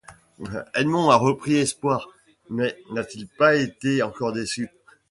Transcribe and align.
Edmond 0.73 1.11
a 1.11 1.15
repris 1.17 1.57
espoir, 1.57 2.09
mais 2.49 2.75
n’a-t-il 2.91 3.27
pas 3.27 3.53
été 3.55 4.01
encore 4.01 4.33
déçu? 4.33 4.67